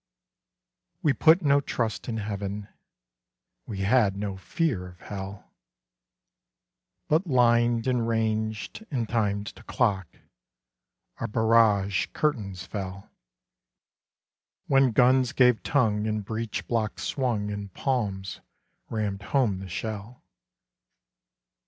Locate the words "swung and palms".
17.03-18.41